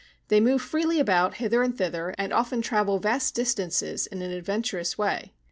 They 0.29 0.39
move 0.39 0.63
freely 0.63 0.99
about 0.99 1.35
hither 1.35 1.61
and 1.61 1.77
thither, 1.77 2.15
and 2.17 2.33
often 2.33 2.63
travel 2.63 2.97
vast 2.97 3.35
distances 3.35 4.07
in 4.07 4.23
an 4.23 4.31
adventurous 4.31 4.97
way. 4.97 5.31